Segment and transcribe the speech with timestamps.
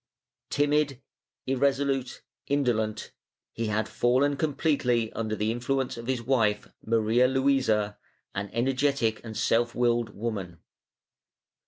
[0.49, 0.99] Timid,
[1.45, 3.11] irresolute, indolent,
[3.53, 7.99] he had fallen completely under the influence of his wife Maria Luisa,
[8.33, 10.57] an energetic and self willed woman.